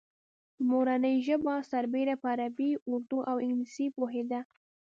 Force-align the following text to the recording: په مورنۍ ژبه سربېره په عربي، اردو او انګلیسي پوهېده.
په 0.53 0.61
مورنۍ 0.71 1.15
ژبه 1.27 1.53
سربېره 1.71 2.15
په 2.21 2.27
عربي، 2.33 2.71
اردو 2.91 3.19
او 3.31 3.37
انګلیسي 3.45 3.87
پوهېده. 3.95 4.41